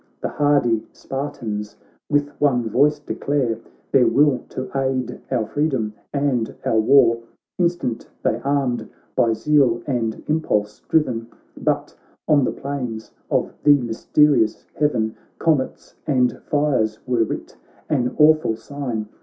[0.19, 1.77] The hardy Spartans
[2.09, 3.59] with one voice de clare
[3.91, 7.19] Their will to aid our freedom and our war;
[7.59, 11.95] Instant they armed, by zeal and impulse driven, But
[12.27, 13.53] on the plainsofthe
[13.83, 17.55] mysterious heaven Comets and fires were writ—
[17.87, 19.07] an awful sign.